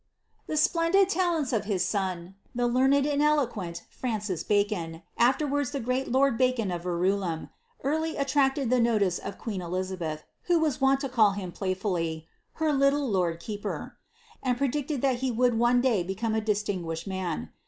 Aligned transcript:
'The 0.47 0.57
splendid 0.57 1.09
talents 1.09 1.53
of 1.53 1.65
his 1.65 1.85
son, 1.85 2.33
the 2.55 2.65
learned 2.65 3.05
and 3.05 3.21
eloquent 3.21 3.83
Francis 3.91 4.41
Ba 4.43 4.65
eon, 4.67 5.03
afterwards 5.15 5.69
the 5.69 5.79
great 5.79 6.11
Lord 6.11 6.39
Bacon 6.39 6.71
of 6.71 6.81
Verulam, 6.85 7.51
early 7.83 8.17
attracted 8.17 8.71
the 8.71 8.79
notice 8.79 9.19
of 9.19 9.37
Queen 9.37 9.61
Elizabeth, 9.61 10.23
who 10.45 10.57
was 10.57 10.81
wont 10.81 11.01
to 11.01 11.07
call 11.09 11.33
him 11.33 11.51
playfully, 11.51 12.27
^^ 12.27 12.31
her 12.53 12.73
little 12.73 13.07
lord 13.07 13.39
keeper," 13.39 13.95
and 14.41 14.57
predicted 14.57 15.03
that 15.03 15.17
he 15.17 15.29
would 15.29 15.59
one 15.59 15.81
day 15.81 16.01
become 16.01 16.33
a 16.33 16.41
dis 16.41 16.63
tinguished 16.63 17.05
man. 17.05 17.51